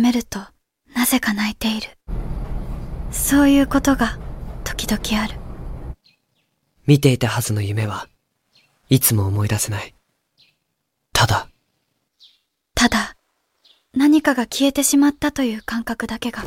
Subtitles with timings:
[0.00, 0.40] めると
[0.94, 1.88] なぜか泣いている。
[3.12, 4.18] そういうことが
[4.64, 5.38] 時々ある。
[6.86, 8.08] 見ていたはずの夢は
[8.88, 9.94] いつも思い出せない。
[11.12, 11.48] ただ、
[12.74, 13.16] ただ、
[13.94, 16.42] 何かが消えてしまったという感覚だけが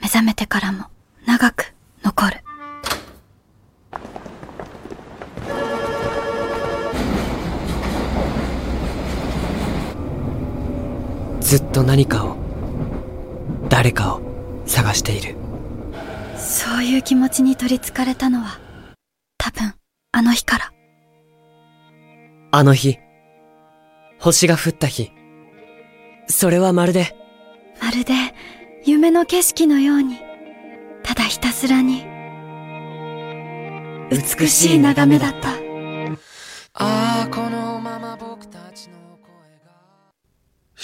[0.00, 0.86] 目覚めてからも
[1.26, 2.44] 長く残る。
[11.40, 12.43] ずっと何かを、
[13.84, 14.22] 誰かを
[14.64, 15.36] 探している。
[16.38, 18.58] そういう気持ちに取りつかれたのは、
[19.36, 19.74] 多分、
[20.10, 20.72] あの日から。
[22.50, 22.98] あの日、
[24.18, 25.12] 星が降った日、
[26.28, 27.14] それはまるで、
[27.78, 28.14] まるで、
[28.86, 30.16] 夢の景色のように、
[31.02, 32.06] ただひたすらに、
[34.10, 35.50] 美しい眺めだった。
[35.50, 35.54] あ
[36.72, 37.13] あ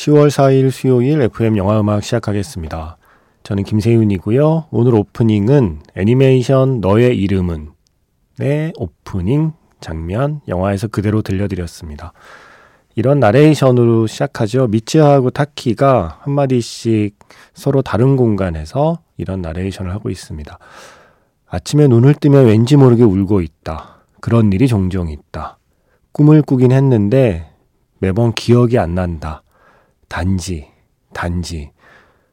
[0.01, 2.97] 10월 4일 수요일 FM 영화 음악 시작하겠습니다.
[3.43, 4.69] 저는 김세윤이고요.
[4.71, 7.73] 오늘 오프닝은 애니메이션 너의 이름은
[8.39, 12.15] 의 오프닝 장면 영화에서 그대로 들려드렸습니다.
[12.95, 14.69] 이런 나레이션으로 시작하죠.
[14.69, 17.19] 미츠하고 타키가 한마디씩
[17.53, 20.59] 서로 다른 공간에서 이런 나레이션을 하고 있습니다.
[21.47, 24.01] 아침에 눈을 뜨면 왠지 모르게 울고 있다.
[24.23, 25.59] 그런 일이 종종 있다.
[26.13, 27.51] 꿈을 꾸긴 했는데
[27.99, 29.43] 매번 기억이 안 난다.
[30.11, 30.67] 단지,
[31.15, 31.71] 단지,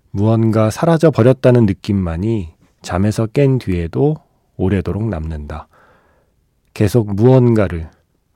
[0.10, 4.16] 무언가 사라져 버렸다는 느낌만이 잠에서 깬 뒤에도
[4.58, 5.68] 오래도록 남는다.
[6.74, 7.90] 계속 무언가를,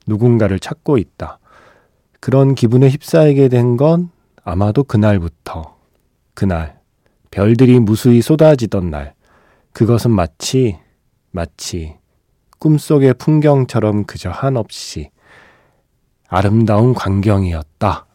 [0.06, 1.40] 누군가를 찾고 있다.
[2.20, 4.12] 그런 기분에 휩싸이게 된 건
[4.44, 5.76] 아마도 그날부터,
[6.36, 6.80] 그날,
[7.32, 9.16] 별들이 무수히 쏟아지던 날,
[9.74, 10.78] 그것은 마치,
[11.32, 11.98] 마치,
[12.60, 15.10] 꿈속의 풍경처럼 그저 한없이
[16.28, 18.06] 아름다운 광경이었다.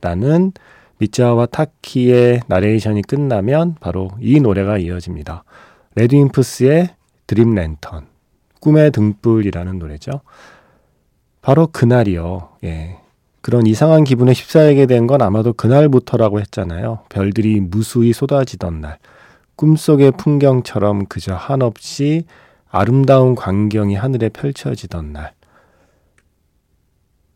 [0.00, 0.52] 라는
[0.98, 5.44] 미짜와 타키의 나레이션이 끝나면 바로 이 노래가 이어집니다.
[5.94, 6.90] 레드임프스의
[7.26, 8.06] 드림 랜턴,
[8.60, 10.20] 꿈의 등불이라는 노래죠.
[11.42, 12.50] 바로 그날이요.
[12.64, 12.98] 예.
[13.40, 17.04] 그런 이상한 기분에 휩싸이게 된 건 아마도 그날부터라고 했잖아요.
[17.08, 18.98] 별들이 무수히 쏟아지던 날.
[19.54, 22.24] 꿈속의 풍경처럼 그저 한없이
[22.68, 25.32] 아름다운 광경이 하늘에 펼쳐지던 날.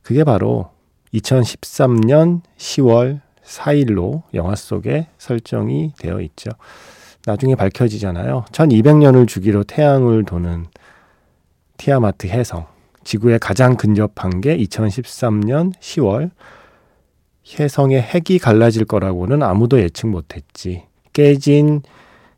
[0.02, 0.70] 그게 바로
[1.14, 6.50] 2013년 10월 4일로 영화 속에 설정이 되어 있죠.
[7.26, 8.44] 나중에 밝혀지잖아요.
[8.52, 10.66] 1200년을 주기로 태양을 도는
[11.76, 12.66] 티아마트 해성.
[13.04, 16.30] 지구에 가장 근접한 게 2013년 10월.
[17.58, 20.84] 해성의 핵이 갈라질 거라고는 아무도 예측 못했지.
[21.12, 21.82] 깨진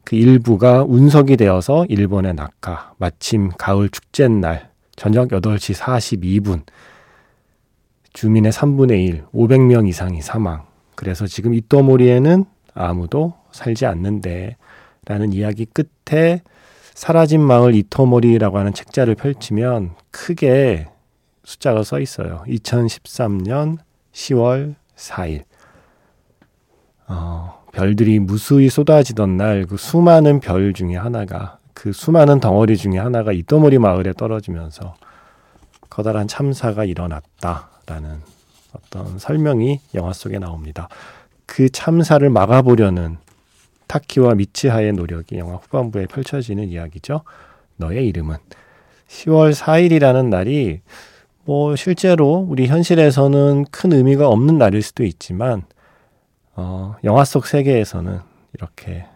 [0.05, 2.93] 그 일부가 운석이 되어서 일본에 낙하.
[2.97, 6.63] 마침 가을 축제 날 저녁 8시 42분.
[8.13, 10.72] 주민의 3분의 1, 500명 이상이 사망.
[10.95, 12.45] 그래서 지금 이또모리에는
[12.75, 14.57] 아무도 살지 않는데
[15.07, 16.43] 라는 이야기 끝에
[16.95, 20.89] 사라진 마을 이토모리라고 하는 책자를 펼치면 크게
[21.45, 22.45] 숫자가 써 있어요.
[22.47, 23.79] 2013년
[24.13, 25.45] 10월 4일.
[27.09, 33.33] 어, 별들이 무수히 쏟아지던 날 그 수많은 별 중에 하나가 그 수많은 덩어리 중에 하나가
[33.33, 34.95] 이토모리 마을에 떨어지면서
[35.91, 38.21] 커다란 참사가 일어났다라는
[38.73, 40.89] 어떤 설명이 영화 속에 나옵니다.
[41.47, 43.19] 그 참사를 막아보려는
[43.87, 47.23] 타키와 미치하의 노력이 영화 후반부에 펼쳐지는 이야기죠.
[47.77, 48.37] 너의 이름은
[49.09, 50.81] 10월 4일이라는 날이
[51.45, 55.63] 뭐 실제로 우리 현실에서는 큰 의미가 없는 날일 수도 있지만
[56.55, 58.21] 어, 영화 속 세계에서는
[58.55, 59.07] 이렇게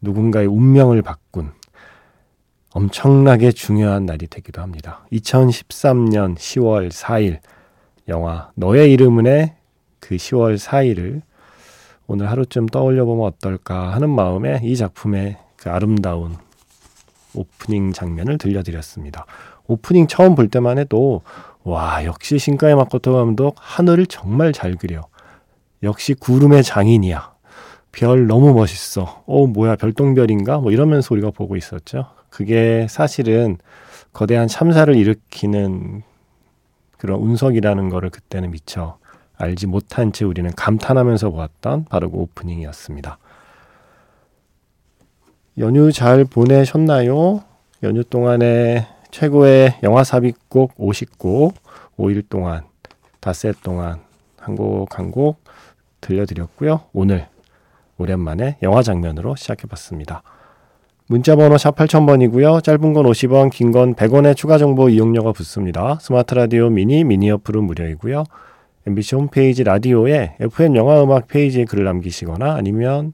[0.00, 1.52] 누군가의 운명을 바꾼
[2.72, 5.06] 엄청나게 중요한 날이 되기도 합니다.
[5.12, 7.38] 2013년 10월 4일
[8.10, 9.54] 영화 너의 이름은의
[10.00, 11.22] 그 10월 4일을
[12.06, 16.36] 오늘 하루쯤 떠올려 보면 어떨까 하는 마음에 이 작품의 그 아름다운
[17.34, 19.26] 오프닝 장면을 들려드렸습니다.
[19.68, 21.22] 오프닝 처음 볼 때만 해도
[21.62, 25.06] 와 역시 신가의 마코토 감독 하늘을 정말 잘 그려.
[25.84, 27.32] 역시 구름의 장인이야.
[27.92, 29.22] 별 너무 멋있어.
[29.26, 30.58] 어 뭐야 별똥별인가?
[30.58, 32.06] 뭐 이러면서 우리가 보고 있었죠.
[32.28, 33.58] 그게 사실은
[34.12, 36.02] 거대한 참사를 일으키는
[37.00, 38.98] 그런 운석이라는 거를 그때는 미처
[39.38, 43.18] 알지 못한 채 우리는 감탄하면서 보았던 바로 그 오프닝이었습니다.
[45.58, 47.42] 연휴 잘 보내셨나요?
[47.82, 51.54] 연휴 동안에 최고의 영화 삽입곡 50곡
[51.98, 52.64] 5일 동안
[53.20, 54.00] 닷새 동안
[54.38, 55.42] 한 곡 한 곡
[56.00, 56.82] 들려드렸고요.
[56.92, 57.26] 오늘
[57.98, 60.22] 오랜만에 영화 장면으로 시작해봤습니다.
[61.10, 62.62] 문자번호 샵 8000번이고요.
[62.62, 65.98] 짧은 건 50원, 긴 건 100원의 추가 정보 이용료가 붙습니다.
[66.00, 68.22] 스마트 라디오 미니, 미니 어플은 무료이고요.
[68.86, 73.12] MBC 홈페이지 라디오에 FM 영화 음악 페이지에 글을 남기시거나 아니면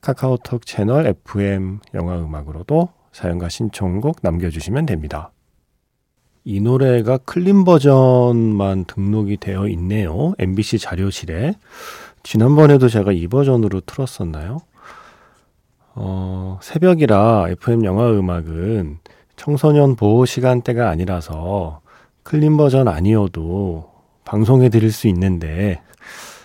[0.00, 5.30] 카카오톡 채널 FM 영화 음악으로도 사연과 신청곡 남겨주시면 됩니다.
[6.44, 10.32] 이 노래가 clean 버전만 등록이 되어 있네요.
[10.38, 11.52] MBC 자료실에.
[12.22, 14.60] 지난번에도 제가 이 버전으로 틀었었나요?
[15.94, 18.98] 어, 새벽이라 FM 영화 음악은
[19.36, 21.80] 청소년 보호 시간대가 아니라서
[22.22, 23.90] clean 버전 아니어도
[24.24, 25.80] 방송해 드릴 수 있는데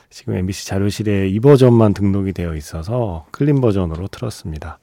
[0.09, 4.79] 지금 MBC 자료실에 이 버전만 등록이 되어 있어서 clean 버전으로 틀었습니다.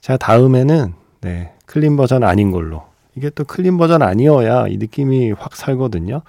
[0.00, 2.84] 자, 다음에는 네, clean 버전 아닌 걸로.
[3.16, 6.22] 이게 또 clean 버전 아니어야 이 느낌이 확 살거든요.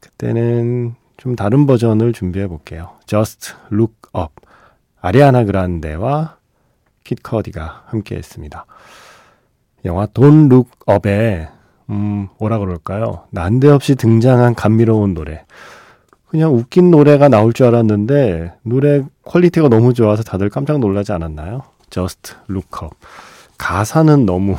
[0.00, 2.92] 그때는 좀 다른 버전을 준비해 볼게요.
[3.06, 4.34] Just Look Up.
[5.00, 6.39] 아리아나 그란데와
[7.04, 8.66] 키드 커디가 함께 했습니다.
[9.84, 11.48] 영화 Look Up에
[11.90, 13.24] 음, 뭐라 그럴까요?
[13.30, 15.44] 난데없이 등장한 감미로운 노래.
[16.28, 21.62] 그냥 웃긴 노래가 나올 줄 알았는데 노래 퀄리티가 너무 좋아서 다들 깜짝 놀라지 않았나요?
[21.90, 22.94] Just Look Up.
[23.58, 24.54] 가사는 너무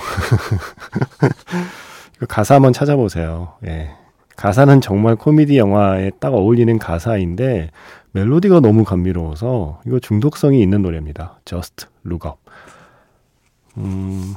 [2.28, 3.54] 가사 한번 찾아보세요.
[3.66, 3.92] 예.
[4.36, 7.72] 가사는 정말 코미디 영화에 딱 어울리는 가사인데
[8.12, 11.40] 멜로디가 너무 감미로워서 이거 중독성이 있는 노래입니다.
[11.46, 12.38] Just Up.
[13.78, 14.36] 음,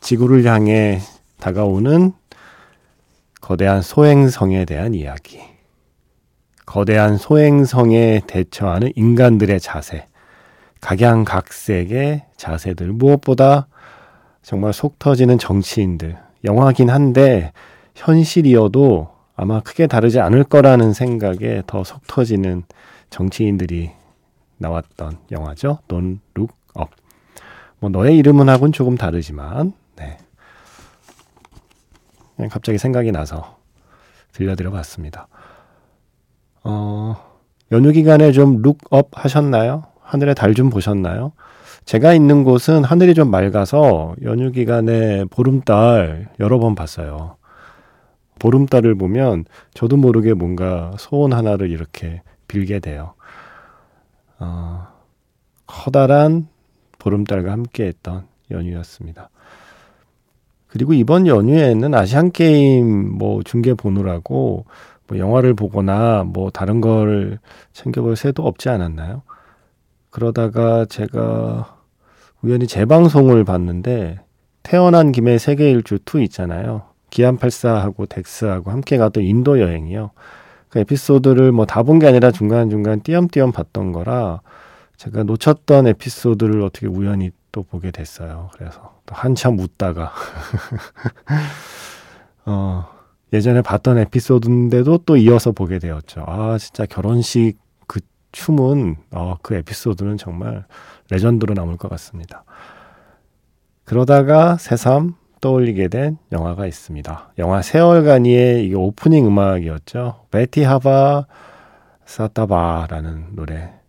[0.00, 1.00] 지구를 향해
[1.38, 2.12] 다가오는
[3.40, 5.40] 거대한 소행성에 대한 이야기.
[6.66, 10.06] 거대한 소행성에 대처하는 인간들의 자세.
[10.80, 12.92] 각양각색의 자세들.
[12.92, 13.66] 무엇보다
[14.42, 16.16] 정말 속 터지는 정치인들.
[16.44, 17.52] 영화긴 한데
[17.96, 22.62] 현실이어도 아마 크게 다르지 않을 거라는 생각에 더 속 터지는
[23.10, 23.90] 정치인들이
[24.58, 25.78] 나왔던 영화죠.
[25.90, 26.59] Look Up.
[27.80, 30.18] 뭐 너의 이름은 하고는 조금 다르지만 네.
[32.36, 33.56] 그냥 갑자기 생각이 나서
[34.32, 35.28] 들려드려 봤습니다.
[36.62, 37.16] 어,
[37.72, 39.84] 연휴 기간에 좀 룩업 하셨나요?
[40.02, 41.32] 하늘의 달 좀 보셨나요?
[41.84, 47.36] 제가 있는 곳은 하늘이 좀 맑아서 연휴 기간에 보름달 여러 번 봤어요.
[48.38, 49.44] 보름달을 보면
[49.74, 53.14] 저도 모르게 뭔가 소원 하나를 이렇게 빌게 돼요.
[54.38, 54.86] 어,
[55.66, 56.48] 커다란
[57.00, 59.30] 보름달과 함께 했던 연휴였습니다.
[60.68, 64.64] 그리고 이번 연휴에는 아시안 게임 뭐 중계 보느라고
[65.08, 67.40] 뭐 영화를 보거나 뭐 다른 걸
[67.72, 69.22] 챙겨볼 새도 없지 않았나요?
[70.10, 71.76] 그러다가 제가
[72.42, 74.20] 우연히 재방송을 봤는데
[74.62, 76.82] 태어난 김에 세계 일주 2 있잖아요.
[77.10, 80.12] 기안84하고 덱스하고 함께 갔던 인도 여행이요.
[80.68, 84.40] 그 에피소드를 뭐 다 본 게 아니라 중간중간 띄엄띄엄 봤던 거라
[85.00, 88.50] 제가 놓쳤던 에피소드를 어떻게 우연히 또 보게 됐어요.
[88.52, 90.12] 그래서 또 한참 웃다가
[92.44, 92.86] 어,
[93.32, 96.24] 예전에 봤던 에피소드인데도 또 이어서 보게 되었죠.
[96.26, 97.54] 아 진짜 결혼식
[97.86, 98.00] 그
[98.32, 100.66] 춤은 어, 그 에피소드는 정말
[101.10, 102.44] 레전드로 남을 것 같습니다.
[103.84, 107.32] 그러다가 새삼 떠올리게 된 영화가 있습니다.
[107.38, 110.26] 영화 세 얼간이의 이게 오프닝 음악이었죠.
[110.30, 111.24] बहती हवा
[112.04, 113.79] सा था वो라는 노래.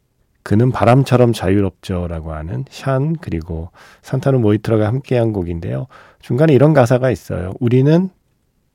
[0.43, 3.69] 그는 바람처럼 자유롭죠라고 하는 샨 그리고
[4.01, 5.87] 산타누 모이트라가 함께한 곡인데요.
[6.19, 7.53] 중간에 이런 가사가 있어요.
[7.59, 8.09] 우리는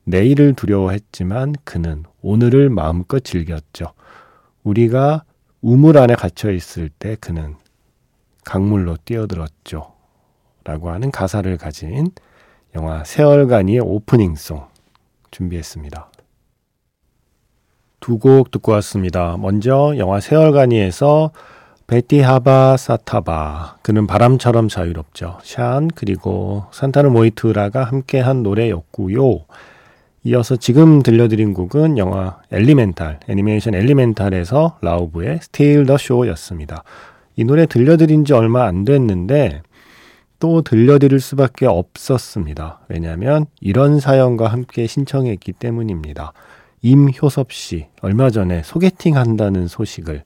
[0.05, 3.87] 내일을 두려워했지만 그는 오늘을 마음껏 즐겼죠.
[4.63, 5.23] 우리가
[5.61, 7.55] 우물 안에 갇혀 있을 때 그는
[8.45, 9.93] 강물로 뛰어들었죠.
[10.63, 12.11] 라고 하는 가사를 가진
[12.75, 14.65] 영화 세 얼간이의 오프닝송
[15.31, 16.11] 준비했습니다.
[17.99, 19.35] 두 곡 듣고 왔습니다.
[19.37, 21.31] 먼저 영화 세 얼간이에서
[21.87, 25.39] बहती हवा सा था वो 그는 바람처럼 자유롭죠.
[25.41, 29.45] 샨 그리고 산타누 모이트라가 함께한 노래였고요.
[30.25, 36.83] 이어서 지금 들려드린 곡은 영화 엘리멘탈 애니메이션 엘리멘탈에서 라우브의 Steal The Show였습니다.
[37.37, 39.61] 이 노래 들려드린 지 얼마 안 됐는데
[40.39, 42.81] 또 들려드릴 수밖에 없었습니다.
[42.89, 46.33] 왜냐하면 이런 사연과 함께 신청했기 때문입니다.
[46.81, 50.23] 임효섭 씨, 얼마 전에 소개팅 한다는 소식을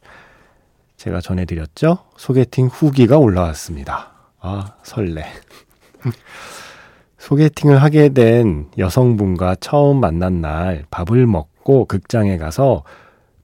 [1.01, 1.98] 제가 전해드렸죠?
[2.15, 4.12] 소개팅 후기가 올라왔습니다.
[4.39, 5.25] 아, 설레.
[7.17, 12.84] 소개팅을 하게 된 여성분과 처음 만난 날 밥을 먹고 극장에 가서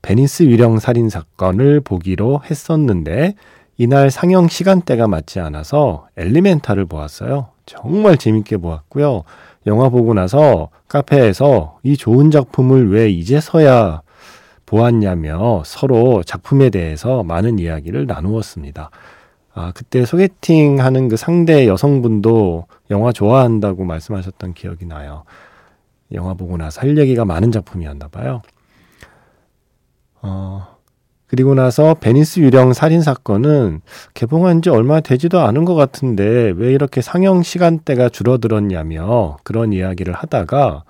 [0.03, 3.33] 베니스 유령 살인 사건을 보기로 했었는데
[3.77, 7.49] 이날 상영 시간대가 맞지 않아서 엘리멘탈을 보았어요.
[7.65, 9.23] 정말 재밌게 보았고요.
[9.65, 14.03] 영화 보고 나서 카페에서 이 좋은 작품을 왜 이제서야
[14.67, 18.91] 보았냐며 서로 작품에 대해서 많은 이야기를 나누었습니다.
[19.55, 25.23] 아, 그때 소개팅 하는 그 상대 여성분도 영화 좋아한다고 말씀하셨던 기억이 나요.
[26.13, 28.43] 영화 보고 나서 할 얘기가 많은 작품이었나 봐요.
[30.21, 30.77] 어,
[31.27, 33.81] 그리고 나서 베니스 유령 살인 사건은
[34.13, 40.83] 개봉한 지 얼마 되지도 않은 것 같은데 왜 이렇게 상영 시간대가 줄어들었냐며 그런 이야기를 하다가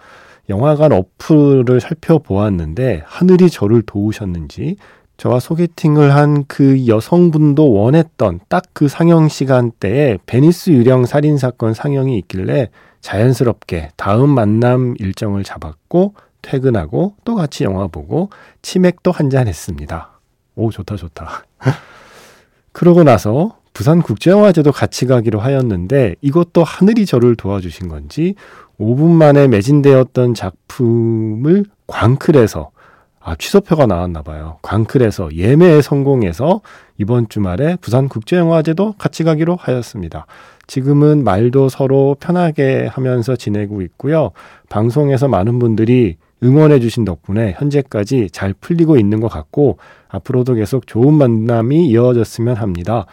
[0.49, 4.77] 영화관 어플을 살펴보았는데 하늘이 저를 도우셨는지
[5.17, 12.17] 저와 소개팅을 한 그 여성분도 원했던 딱 그 상영 시간대에 베니스 유령 살인 사건 상영이
[12.19, 12.69] 있길래
[13.01, 16.13] 자연스럽게 다음 만남 일정을 잡았고
[16.43, 18.29] 퇴근하고 또 같이 영화 보고
[18.61, 20.19] 치맥도 한잔 했습니다.
[20.55, 21.43] 오, 좋다, 좋다.
[22.71, 28.35] 그러고 나서 부산 국제영화제도 같이 가기로 하였는데 이것도 하늘이 저를 도와주신 건지
[28.79, 32.71] 5분 만에 매진되었던 작품을 광클해서
[33.19, 34.57] 아, 취소표가 나왔나 봐요.
[34.61, 36.61] 광클해서 예매에 성공해서
[36.97, 40.27] 이번 주말에 부산 국제영화제도 같이 가기로 하였습니다.
[40.65, 44.31] 지금은 말도 서로 편하게 하면서 지내고 있고요.
[44.69, 51.13] 방송에서 많은 분들이 응원해 주신 덕분에 현재까지 잘 풀리고 있는 것 같고 앞으로도 계속 좋은
[51.13, 53.07] 만남이 이어졌으면 합니다.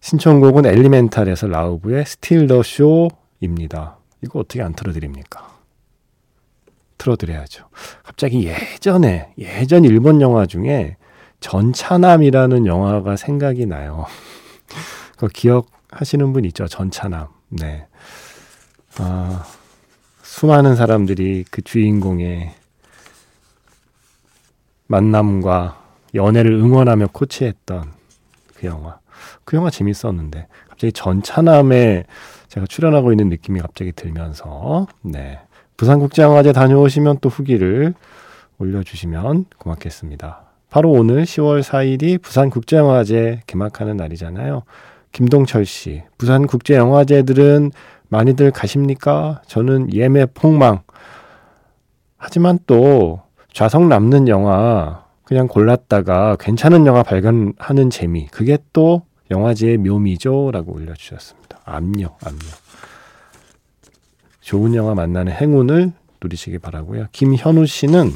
[0.00, 3.98] 신청곡은 엘리멘탈에서 라우브의 Steal The Show입니다.
[4.24, 5.54] 이거 어떻게 안 틀어드립니까?
[6.96, 7.68] 틀어드려야죠.
[8.02, 10.96] 갑자기 예전에 예전 일본 영화 중에
[11.40, 14.06] 전차남이라는 영화가 생각이 나요.
[15.18, 16.66] 그 기억하시는 분 있죠?
[16.66, 17.28] 전차남.
[17.50, 17.86] 네.
[18.96, 19.44] 아,
[20.22, 22.54] 수많은 사람들이 그 주인공의
[24.86, 25.82] 만남과
[26.14, 27.92] 연애를 응원하며 코치했던
[28.54, 28.98] 그 영화.
[29.44, 32.04] 그 영화 재밌었는데 갑자기 전차남에
[32.54, 35.40] 제가 출연하고 있는 느낌이 갑자기 들면서 네.
[35.76, 37.94] 부산국제영화제 다녀오시면 또 후기를
[38.58, 40.42] 올려주시면 고맙겠습니다.
[40.70, 44.62] 바로 오늘 10월 4일이 부산국제영화제 개막하는 날이잖아요.
[45.10, 47.72] 김동철 씨, 부산국제영화제들은
[48.08, 49.42] 많이들 가십니까?
[49.48, 50.82] 저는 예매 폭망.
[52.16, 53.20] 하지만 또
[53.52, 58.28] 좌석 남는 영화 그냥 골랐다가 괜찮은 영화 발견하는 재미.
[58.28, 60.52] 그게 또 영화제의 묘미죠.
[60.52, 61.43] 라고 올려주셨습니다.
[61.64, 62.42] 압력, 압력.
[64.40, 65.92] 좋은 영화 만나는 행운을
[66.22, 67.06] 누리시기 바라고요.
[67.12, 68.12] 김현우 씨는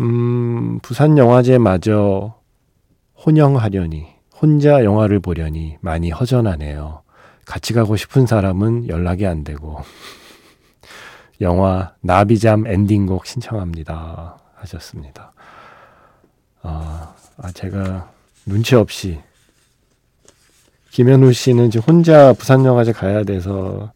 [0.00, 2.34] 음, 부산 영화제마저
[3.24, 4.06] 혼영하려니
[4.40, 7.02] 혼자 영화를 보려니 많이 허전하네요.
[7.46, 9.82] 같이 가고 싶은 사람은 연락이 안 되고
[11.40, 15.32] 영화 나비잠 엔딩곡 신청합니다 하셨습니다.
[16.62, 18.10] 아, 아 제가
[18.46, 19.20] 눈치 없이
[20.94, 23.92] 김현우 씨는 지금 혼자 부산영화제 가야 돼서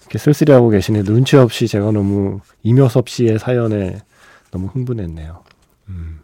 [0.00, 1.04] 이렇게 쓸쓸해하고 계시네.
[1.04, 4.00] 눈치 없이 제가 너무 이묘섭 씨의 사연에
[4.50, 5.44] 너무 흥분했네요.
[5.88, 6.20] 음.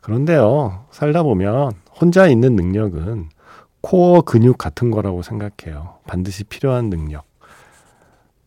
[0.00, 3.28] 그런데요, 살다 보면 혼자 있는 능력은
[3.82, 5.98] 코어 근육 같은 거라고 생각해요.
[6.06, 7.26] 반드시 필요한 능력.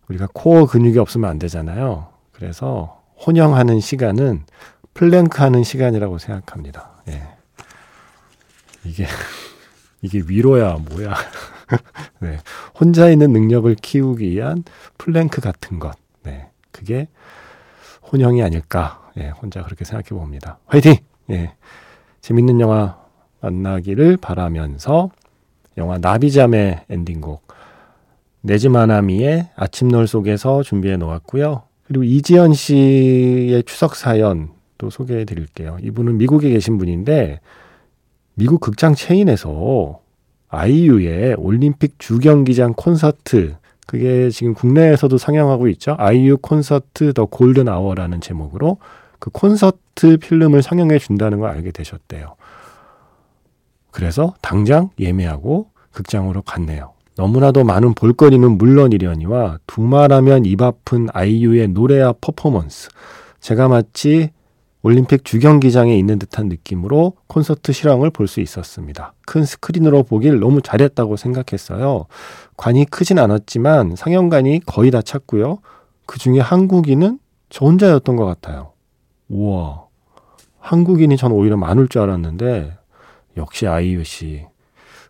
[0.09, 2.07] 우리가 코어 근육이 없으면 안 되잖아요.
[2.31, 4.45] 그래서 혼영하는 시간은
[4.95, 7.03] 플랭크 하는 시간이라고 생각합니다.
[7.09, 7.21] 예.
[8.83, 9.05] 이게,
[10.01, 11.13] 이게 위로야, 뭐야.
[12.19, 12.37] 네.
[12.79, 14.63] 혼자 있는 능력을 키우기 위한
[14.97, 15.95] 플랭크 같은 것.
[16.23, 16.49] 네.
[16.71, 17.07] 그게
[18.11, 19.09] 혼영이 아닐까.
[19.17, 20.59] 예, 혼자 그렇게 생각해 봅니다.
[20.65, 20.95] 화이팅!
[21.29, 21.53] 예.
[22.21, 22.97] 재밌는 영화
[23.41, 25.11] 만나기를 바라면서
[25.77, 27.47] 영화 나비잠의 엔딩곡
[28.41, 31.63] 네즈마나미의 아침놀 속에서 준비해 놓았고요.
[31.85, 35.77] 그리고 이지연 씨의 추석 사연 또 소개해 드릴게요.
[35.81, 37.39] 이분은 미국에 계신 분인데
[38.41, 39.99] 미국 극장 체인에서
[40.49, 43.55] 아이유의 올림픽 주경기장 콘서트
[43.85, 45.95] 그게 지금 국내에서도 상영하고 있죠.
[45.99, 48.79] 아이유 콘서트 더 골든 아워라는 제목으로
[49.19, 52.33] 그 콘서트 필름을 상영해 준다는 걸 알게 되셨대요.
[53.91, 56.93] 그래서 당장 예매하고 극장으로 갔네요.
[57.17, 62.89] 너무나도 많은 볼거리는 물론이려니와 두말하면 입 아픈 아이유의 노래와 퍼포먼스.
[63.39, 64.31] 제가 마치
[64.83, 69.13] 올림픽 주경기장에 있는 듯한 느낌으로 콘서트 실황을 볼 수 있었습니다.
[69.25, 72.05] 큰 스크린으로 보길 너무 잘했다고 생각했어요.
[72.57, 75.59] 관이 크진 않았지만 상영관이 거의 다 찼고요.
[76.05, 77.19] 그 중에 한국인은
[77.49, 78.71] 저 혼자였던 것 같아요.
[79.29, 79.85] 우와.
[80.59, 82.77] 한국인이 전 오히려 많을 줄 알았는데
[83.37, 84.45] 역시 아이유 씨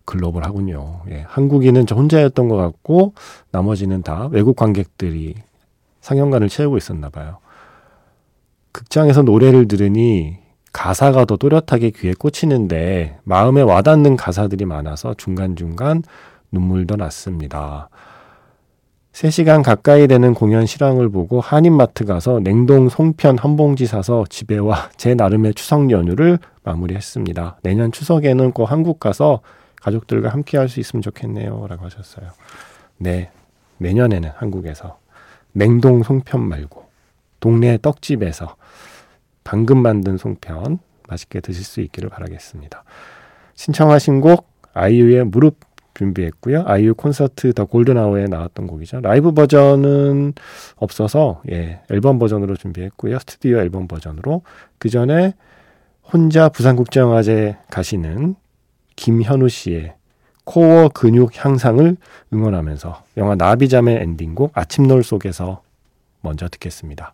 [0.05, 1.01] 글로벌 하군요.
[1.09, 3.13] 예, 한국인은 저 혼자였던 것 같고
[3.51, 5.35] 나머지는 다 외국 관객들이
[6.01, 7.37] 상영관을 채우고 있었나 봐요.
[8.71, 10.37] 극장에서 노래를 들으니
[10.73, 16.03] 가사가 더 또렷하게 귀에 꽂히는데 마음에 와닿는 가사들이 많아서 중간중간
[16.51, 17.89] 눈물도 났습니다.
[19.11, 24.89] 3시간 가까이 되는 공연 실황을 보고 한인마트 가서 냉동 송편 한 봉지 사서 집에 와
[24.95, 27.57] 제 나름의 추석 연휴를 마무리했습니다.
[27.63, 29.41] 내년 추석에는 꼭 한국 가서
[29.81, 31.65] 가족들과 함께 할 수 있으면 좋겠네요.
[31.67, 32.27] 라고 하셨어요.
[32.97, 33.31] 네.
[33.79, 34.99] 내년에는 한국에서
[35.51, 36.85] 냉동 송편 말고
[37.41, 38.55] 동네 떡집에서
[39.43, 42.83] 방금 만든 송편 맛있게 드실 수 있기를 바라겠습니다.
[43.55, 45.57] 신청하신 곡 아이유의 무릎
[45.93, 46.63] 준비했고요.
[46.65, 49.01] 아이유 콘서트 더 골든아워에 나왔던 곡이죠.
[49.01, 50.33] 라이브 버전은
[50.77, 53.19] 없어서 예, 앨범 버전으로 준비했고요.
[53.19, 54.41] 스튜디오 앨범 버전으로
[54.77, 55.33] 그 전에
[56.11, 58.35] 혼자 부산국제영화제 가시는
[58.95, 59.95] 김현우 씨의
[60.43, 61.97] 코어 근육 향상을
[62.33, 65.61] 응원하면서 영화 나비잠의 엔딩곡 아침놀 속에서
[66.21, 67.13] 먼저 듣겠습니다.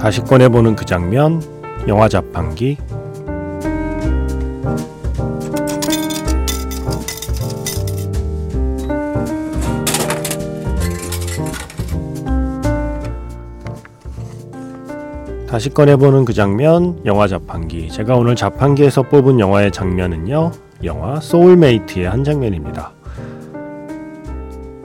[0.00, 1.42] 다시 꺼내보는 그 장면,
[1.86, 2.78] 영화 자판기.
[15.50, 17.88] 다시 꺼내보는 그 장면, 영화 자판기.
[17.88, 20.52] 제가 오늘 자판기에서 뽑은 영화의 장면은요,
[20.84, 22.92] 영화 소울메이트의 한 장면입니다.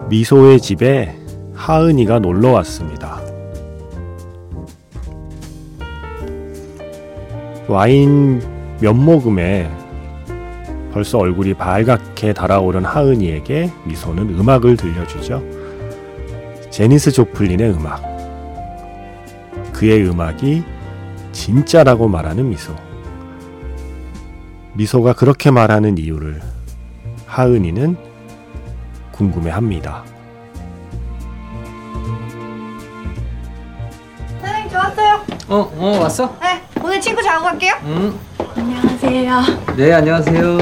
[0.10, 1.16] 미소의 집에
[1.54, 3.22] 하은이가 놀러 왔습니다.
[7.68, 8.42] 와인
[8.80, 9.70] 몇 모금에
[10.92, 15.44] 벌써 얼굴이 발갛게 달아오른 하은이에게 미소는 음악을 들려주죠.
[16.72, 18.15] 제니스 조플린의 음악.
[19.76, 20.64] 그의 음악이
[21.34, 22.74] 진짜라고 말하는 미소.
[24.74, 26.42] 미소가 그렇게 말하는 이유를
[27.26, 27.98] 하은이는
[29.12, 30.04] 궁금해 합니다.
[34.40, 35.22] 선생님 저 왔어요.
[35.50, 36.38] 어, 어, 왔어?
[36.42, 37.74] 네, 오늘 친구 자고 갈게요.
[37.84, 38.18] 응.
[38.56, 39.42] 안녕하세요.
[39.76, 40.58] 네, 안녕하세요.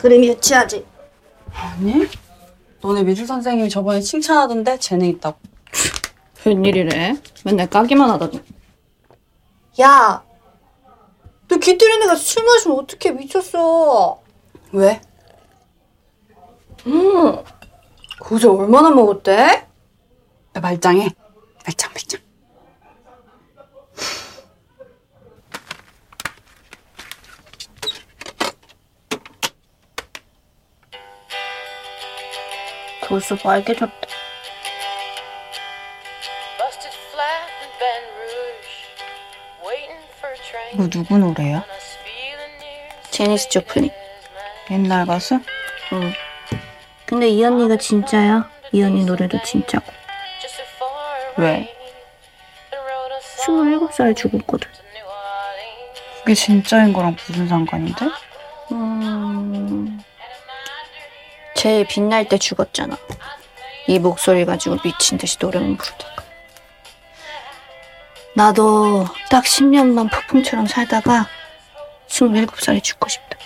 [0.00, 0.86] 그림이 유치하지.
[1.52, 2.06] 아니?
[2.80, 5.38] 너네 미술 선생님이 저번에 칭찬하던데 재능 있다고.
[6.46, 7.16] 웬일이래?
[7.44, 8.40] 맨날 까기만 하더니.
[9.82, 10.24] 야,
[11.48, 14.22] 너 기태린 애가 술 마시면 어떻게 미쳤어?
[14.72, 15.02] 왜?
[16.86, 17.44] 음,
[18.22, 19.66] 그새 얼마나 먹었대?
[20.54, 21.10] 나 말짱해.
[21.66, 22.20] 말짱 말짱.
[33.10, 33.90] 벌써 빨개졌다.
[40.72, 41.64] 이거 누구 노래야?
[43.10, 43.90] 제니스 조플린.
[44.70, 45.40] 옛날 가수?
[45.92, 46.12] 응.
[47.04, 48.48] 근데 이 언니가 진짜야.
[48.70, 49.92] 이 언니 노래도 진짜고.
[51.36, 51.46] 왜?
[51.46, 51.68] away.
[52.72, 54.70] And wrote a song 27살 죽었거든.
[56.20, 58.06] 그게 진짜인 거랑 무슨 상관인데?
[61.60, 62.96] 제일 빛날 때 죽었잖아.
[63.86, 66.24] 이 목소리 가지고 미친 듯이 노래만 부르다가.
[68.34, 71.28] 나도 딱 10년만 폭풍처럼 살다가
[72.08, 73.36] 27살에 죽고 싶다.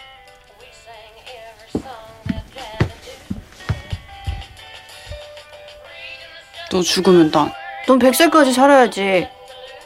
[6.70, 7.52] 너 죽으면 난.
[7.88, 9.28] 넌 100살까지 살아야지.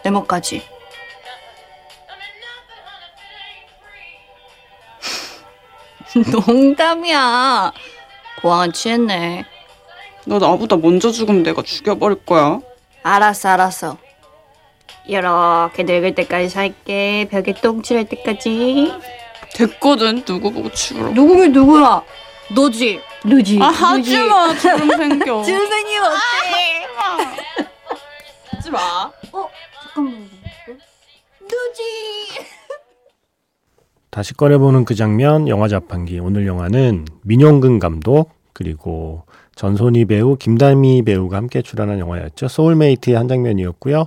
[0.02, 0.68] 내 멋까지.
[6.30, 7.72] 농담이야.
[8.40, 9.44] 고항은 취했네.
[10.26, 12.60] 너 나보다 먼저 죽으면 내가 죽여버릴 거야.
[13.02, 13.96] 알았어, 알았어.
[15.06, 17.28] 이렇게 늙을 때까지 살게.
[17.30, 18.92] 벽에 똥 칠할 때까지.
[19.54, 20.24] 됐거든.
[20.24, 21.14] 누구 보고 치우라고.
[21.14, 22.02] 누구면 누구야?
[22.54, 23.00] 너지.
[23.24, 23.58] 너지.
[23.60, 24.54] 아 하지 마.
[24.54, 25.42] 주름 생겨.
[25.44, 26.86] 선생님 어때?
[28.50, 29.10] 하지마.
[29.82, 30.30] 잠깐만.
[31.40, 32.48] 너지.
[34.10, 36.18] 다시 꺼내보는 그 장면, 영화 자판기.
[36.18, 42.48] 오늘 영화는 민용근 감독, 그리고 전소니 배우, 김다미 배우가 함께 출연한 영화였죠.
[42.48, 44.06] 소울메이트의 한 장면이었고요.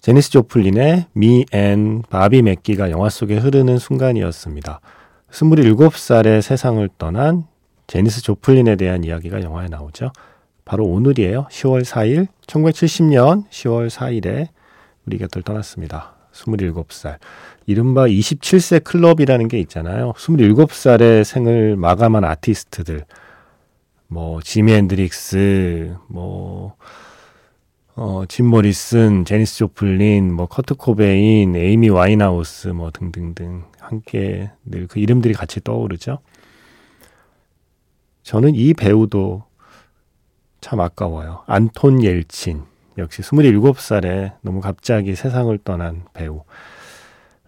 [0.00, 4.80] 제니스 조플린의 Me and Bobby McGee가 영화 속에 흐르는 순간이었습니다.
[5.30, 7.44] 27살의 세상을 떠난
[7.86, 10.10] 제니스 조플린에 대한 이야기가 영화에 나오죠.
[10.64, 11.46] 바로 오늘이에요.
[11.50, 14.48] 10월 4일, 1970년 10월 4일에
[15.06, 16.15] 우리 곁을 떠났습니다.
[16.44, 17.18] 27살.
[17.66, 20.12] 이른바 27세 클럽이라는 게 있잖아요.
[20.16, 23.04] 27살의 생을 마감한 아티스트들.
[24.08, 26.76] 뭐, 지미 헨드릭스, 뭐,
[27.96, 33.64] 어, 짐 모리슨, 제니스 조플린, 뭐, 커트 코베인, 에이미 와인하우스, 뭐, 등등등.
[33.80, 36.18] 함께 늘 그 이름들이 같이 떠오르죠.
[38.22, 39.44] 저는 이 배우도
[40.60, 41.42] 참 아까워요.
[41.46, 42.64] 안톤 옐친.
[42.98, 46.44] 역시 27살에 너무 갑자기 세상을 떠난 배우.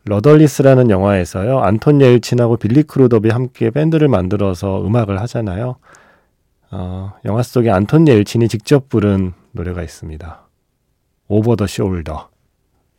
[0.04, 1.61] 러덜리스라는 영화에서요.
[1.61, 5.76] 안톤 옐친하고 빌리 크루덥이 함께 밴드를 만들어서 음악을 하잖아요.
[6.70, 10.48] 어, 영화 속에 안톤 옐친이 직접 부른 노래가 있습니다.
[11.28, 12.28] Over the Shoulder.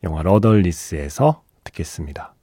[0.04, 2.34] 영화 러덜리스에서 듣겠습니다.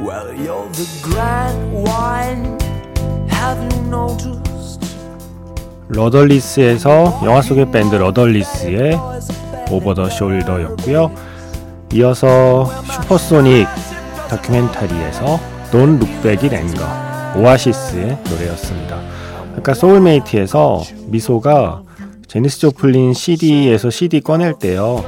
[0.00, 2.58] Well, you're the grand wine.
[3.28, 4.80] Have you noticed?
[5.88, 8.98] 러덜리스에서 영화 속의 밴드 러덜리스의
[9.70, 11.10] Over the Shoulder였고요.
[11.92, 13.66] 이어서 슈퍼소닉
[14.30, 15.38] 다큐멘터리에서
[16.22, 16.88] Back in Anger
[17.36, 18.98] 오아시스의 노래였습니다.
[19.58, 21.82] 아까 소울메이트에서 미소가
[22.26, 25.04] 제니스 조플린 CD에서 CD 꺼낼 때요.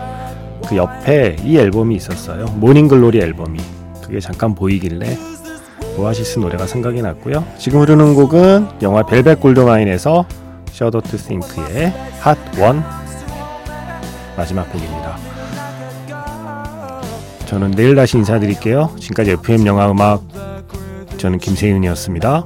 [0.69, 2.45] 그 옆에 이 앨범이 있었어요.
[2.57, 3.59] Morning Glory 앨범이.
[4.13, 5.17] 그게 잠깐 보이길래
[5.97, 7.47] 오아시스 노래가 생각이 났고요.
[7.57, 10.27] 지금 흐르는 곡은 영화 벨벳 골드마인에서
[10.71, 12.85] Shudder to Think의 Hot One
[14.37, 15.17] 마지막 곡입니다.
[17.47, 18.95] 저는 내일 다시 인사드릴게요.
[19.01, 20.23] 지금까지 FM 영화 음악
[21.17, 22.45] 저는 김세윤이었습니다.